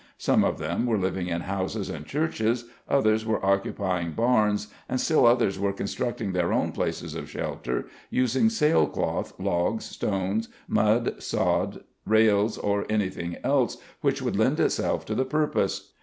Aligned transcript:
Some 0.17 0.43
of 0.43 0.57
them 0.57 0.87
were 0.87 0.97
living 0.97 1.27
in 1.27 1.41
houses 1.41 1.87
and 1.87 2.07
churches, 2.07 2.65
others 2.89 3.23
were 3.23 3.45
occupying 3.45 4.13
barns 4.13 4.69
and 4.89 4.99
still 4.99 5.27
others 5.27 5.59
were 5.59 5.71
constructing 5.71 6.31
their 6.33 6.51
own 6.51 6.71
places 6.71 7.13
of 7.13 7.29
shelter 7.29 7.85
using 8.09 8.49
sail 8.49 8.87
cloth, 8.87 9.39
logs, 9.39 9.85
stones, 9.85 10.49
mud, 10.67 11.21
sod, 11.21 11.81
rails 12.07 12.57
or 12.57 12.87
anything 12.89 13.37
else 13.43 13.77
which 14.01 14.23
would 14.23 14.35
lend 14.37 14.59
itself 14.59 15.05
to 15.05 15.13
the 15.13 15.23
purpose. 15.23 15.91